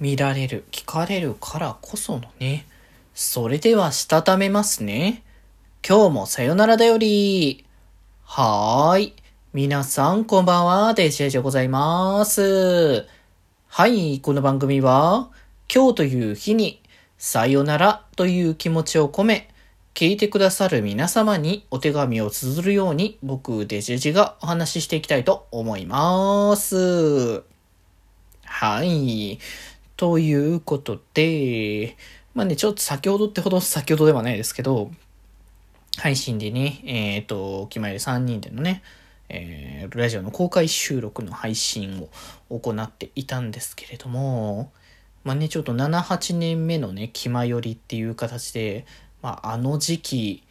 [0.00, 2.66] 見られる、聞かれるからこそのね。
[3.14, 5.22] それでは、したためますね。
[5.86, 7.66] 今日もさよならだより。
[8.24, 9.14] はーい。
[9.52, 10.94] 皆さん、こんばんは。
[10.94, 13.06] デジェジでございます。
[13.68, 15.28] はい、この番組は、
[15.72, 16.82] 今日という日に、
[17.18, 19.50] さよならという気持ちを込め、
[19.92, 27.42] 聞いてくださる皆様にお手紙を綴るように、僕、デジェジがお話ししていきたいと思います。
[28.44, 29.38] はい。
[30.00, 31.94] ということで、
[32.32, 34.90] まあね、ちょっと先ほどってほど先ほどではないですけど、
[35.98, 38.82] 配信でね、えっ、と、決まり3人でのね、
[39.28, 42.08] えー、ラジオの公開収録の配信
[42.48, 44.72] を行っていたんですけれども、
[45.22, 48.86] まあね、ちょっと7、8年目のね、気まよりっていう形で、
[49.20, 50.42] まあ、あの時期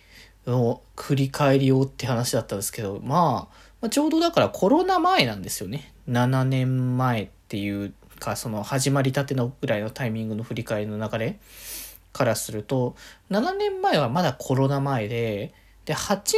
[0.46, 5.92] を振り返りようって話だったんですけど、まあ、まあ、ちょうどだからコロナ前なんですよね。
[6.08, 11.40] 7年前っていうか、その始まりたてのぐらいのタイミングの振り返りの流れ
[12.14, 12.96] からすると、
[13.32, 15.54] 7年前はまだコロナ前で、
[15.86, 16.38] で、8年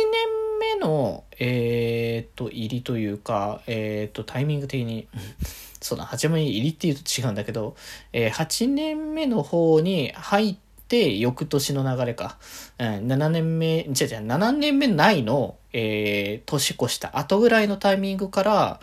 [0.59, 5.08] 目の、えっ、と、入りというか、えっ、と、タイミング的に、
[5.81, 7.75] そうだ、8年目入りっていうと違うんだけど、
[8.13, 10.56] えー8年目の方に入っ
[10.88, 12.38] て、翌年の流れか。
[12.78, 13.91] うん、7年目、違う違う、
[14.28, 18.80] 7年目ないの、えー年越した後ぐらいのタイミングから、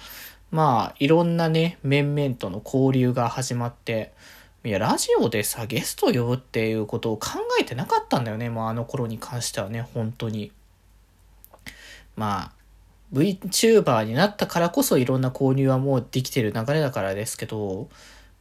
[0.51, 4.13] まあ、いろんなね、面々との交流が始まって、
[4.65, 7.29] いや、ラジオでさ、ゲスト呼ぶっていうことを考
[7.61, 10.53] えてなかったんだよね、もうあの頃に関してはね、本当に。
[12.17, 12.53] まあ、
[13.13, 17.89] VTuber になったからこそいろんな交流はもうできてる流れだからですけど、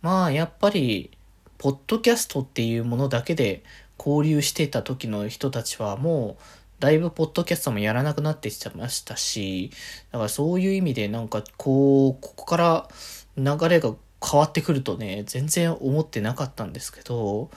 [0.02, 1.12] まあ、やっぱり、
[1.58, 3.64] ポッドキャストっていうものだけで
[3.98, 6.44] 交流してた時の人たちはもう、
[6.80, 9.72] だいぶポッドキャストもやらなくなってきてましたし、
[10.12, 12.90] だからそういう意味でなんかこう、ここから
[13.36, 17.50] 流れが変わってくるとね、全然思ってなかったんですけど、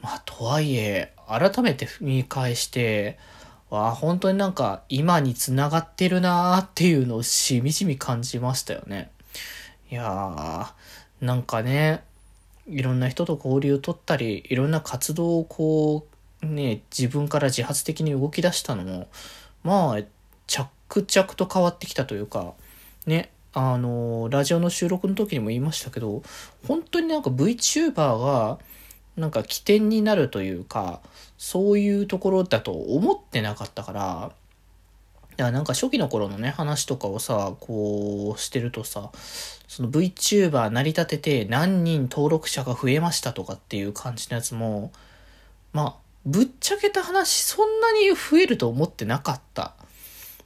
[0.00, 3.18] まあとはいえ、改めて見返して、
[3.70, 9.10] わあ、本当になんか今に繋がってるなーっていうのをしみじみ感じましたよね。
[9.90, 12.02] いやー、なんかね、
[12.66, 16.13] いろんな人と交流を取ったり、いろんな活動をこう、
[16.44, 19.08] ね、自分から自発的に動き出したのも、
[19.62, 20.02] まあ、
[20.46, 22.54] 着々と変わってきたというか、
[23.06, 26.22] ね、あの、ラジオの収録の時にも言いましたけど、
[26.66, 28.58] 本当になんか VTuber が、
[29.16, 31.00] なんか起点になるというか、
[31.38, 34.32] そういうところだと思ってなかったから、
[35.36, 39.10] いや、なんか初期の頃のね、話とかをさ、こうしてるとさ、
[39.66, 44.92] その VTuber 成り立てて何人登録者が増えましたとかっていう感じのやつも、
[45.72, 49.74] まあ、ぶっちゃけた話、そんなに増えると思ってなかった、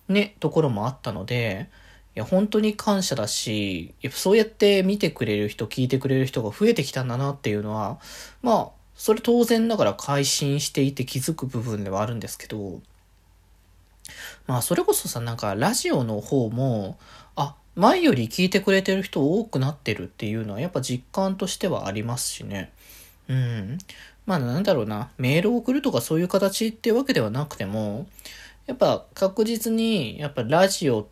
[0.08, 1.68] ね、ところもあったので、
[2.16, 8.00] いや、本当に感謝だし、やっぱそうやって見てくれる人、聞いてくれる人が増えてきたんだなっていうのは、
[8.42, 12.80] まあ、それ当然ながら改心していて気づく部分ではあるんですけど、
[14.48, 16.98] まあ、それこそさ、なんか、ラジオの方も、
[17.36, 22.72] あ、前より聞いてくれてる人多くなってるっていうのは、やっぱ実感としてはありますしね。
[23.28, 23.78] うん。
[24.28, 28.06] まあ、なんだろうな、メールを送るとかそういう形ってわけではなくても、
[28.66, 31.08] やっぱ確実に、やっぱラジオ、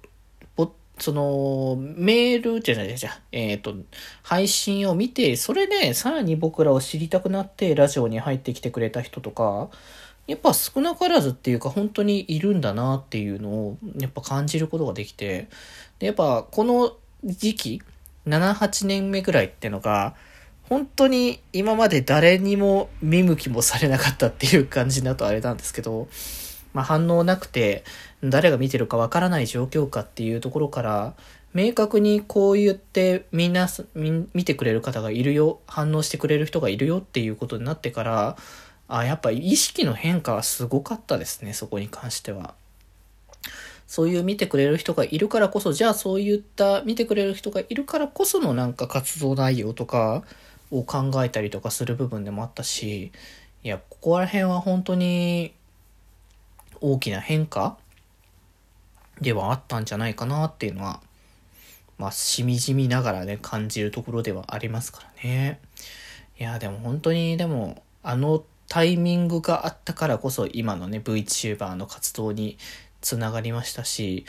[0.99, 3.75] その、メールじゃないじゃえっ、と、
[4.23, 9.71] 配信を見て、それでさらに僕らを知りたくなってラジオに入ってきてくれた人とか、
[10.27, 15.49] やっぱ少なからずっていうか本当にいるんだなっていうのをやっぱ感じることができて、
[16.01, 16.95] でやっぱこの
[17.25, 17.83] 時期、
[18.27, 20.15] 7、8年目ぐらいってのが、
[20.69, 26.09] 本当に今まで誰にも見向きもされなかったっていう感じだとあれなんですけど、
[26.73, 27.85] まあ反応なくて
[28.23, 31.15] 誰が見てるかわからない状況かっていうところから、
[31.55, 33.69] 明確にこう言ってみんな
[34.35, 38.37] 見てくれる方がいるよ、反応してくれる人がいるよっていうことになってから、
[38.89, 42.55] あ、やっぱ意識の変化はすごかったですね、そこに関しては。
[43.87, 50.25] そういう見てくれる人がいるからこそ、じゃあそういった見てくれる人がいるからこそのなんか活動内容とか
[50.71, 53.13] を考えたりとかする部分でもあったし、
[53.63, 55.55] いや、ここら辺は本当に
[56.81, 57.79] 大きな変化
[59.21, 61.01] ではあったんじゃないかなっていうのは、
[61.99, 65.61] まあ、しみじみながらね、感じるところではありますからね。
[66.39, 72.59] いや、でも本当に、でも、あのタイミングがあったからこそ今のね VTuber の活動に
[73.01, 74.25] つながりましたし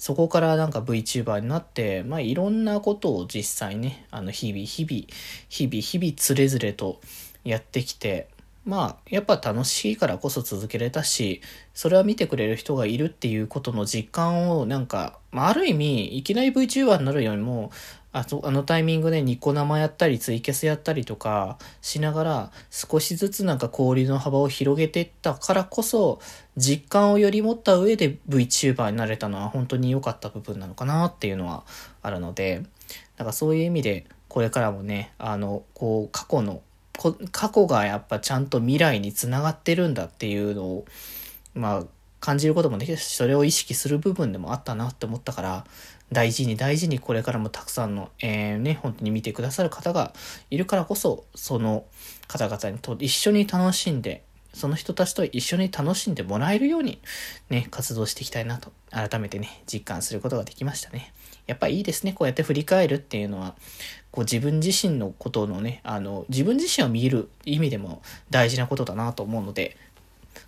[0.00, 5.06] そこからなんか VTuber になってまあいろんなことを実際ねあの日々日々
[5.50, 7.02] 日々日々つれづれと
[7.44, 8.26] やってきて
[8.64, 11.40] まあ、やっぱ楽しいからこそ続けれたし、
[11.74, 17.70] それは見てくれる人がいるっていうことの実感をなんか、まあ、ある意味、いきなり VTuber になるよりも、
[18.12, 26.18] あとあのタイミングでニコ生やったりツイキャスやったりとかしながら少しずつなんか交流の幅を広げていったからこそ
[26.56, 31.62] 実感をより持った上で VTuber になれたのは本当に良かった部分なのかなっていうのは
[32.02, 32.64] あるので、
[33.16, 36.62] なんかそういう意味でこれからもね、あの、こう過去の
[37.32, 40.84] 過去がやっぱちゃんと未来につながってるんだっていうのを、
[41.54, 41.84] まあ、
[42.20, 45.64] 感じることもできたし、それを意識する部分でもあったなって思ったから、
[46.12, 50.12] 大事に大事にこれからもたくさんの、えー、ね、本当に見てくださる方が
[50.50, 51.84] いるからこそ、その
[52.28, 54.22] 方々にと一緒に楽しんで、
[54.52, 57.00] その人たちと一緒に楽しんでもらえるように
[57.48, 61.12] ね、活動していきたいなと、改めてね、実感することができましたね。
[61.46, 62.12] やっぱいいですね。
[62.12, 63.54] こうやって振り返るっていうのは、
[64.10, 69.76] こう自分自身のことのね、あの、自分自身を見る意味でも大事なことだなと思うので、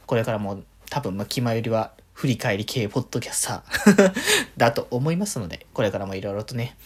[0.06, 4.12] これからも多分、まあ、気前よりは振り返り系ポッドキャスター
[4.56, 6.76] だと思いますので、これからもいろいろとね、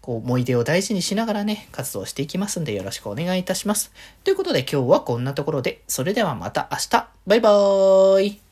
[0.00, 3.90] こう思い出を大事にしながらね、活動していきますんでよろしくお願いいたします。
[4.22, 8.45] ということで今日はこんなところで、それではまた明日バイバーイ